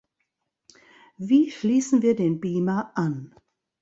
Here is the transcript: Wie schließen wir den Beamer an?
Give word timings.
Wie 1.17 1.51
schließen 1.51 2.01
wir 2.01 2.15
den 2.15 2.39
Beamer 2.39 2.91
an? 2.95 3.35